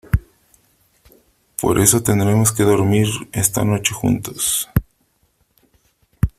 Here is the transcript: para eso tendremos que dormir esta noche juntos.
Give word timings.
para 1.61 1.83
eso 1.87 2.01
tendremos 2.09 2.49
que 2.55 2.63
dormir 2.63 3.09
esta 3.31 3.61
noche 3.63 3.93
juntos. 3.93 4.67